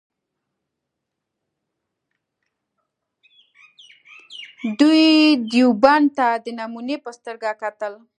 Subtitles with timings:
[4.79, 5.03] دوی
[5.51, 7.93] دیوبند ته د نمونې په سترګه کتل.